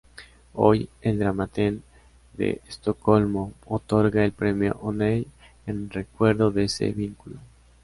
[0.55, 1.83] Hoy el Dramaten
[2.33, 5.27] de Estocolmo otorga el Premio O’Neill,
[5.67, 7.35] en recuerdo de ese vínculo.